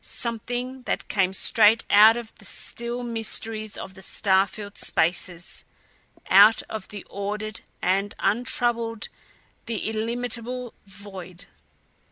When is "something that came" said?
0.03-1.31